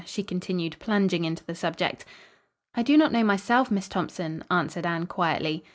she 0.03 0.23
continued, 0.23 0.75
plunging 0.79 1.25
into 1.25 1.43
the 1.43 1.53
subject. 1.53 2.03
"I 2.73 2.81
do 2.81 2.97
not 2.97 3.11
know 3.11 3.23
myself, 3.23 3.69
Miss 3.69 3.87
Thompson," 3.87 4.43
answered 4.49 4.83
Anne 4.83 5.05
quietly. 5.05 5.63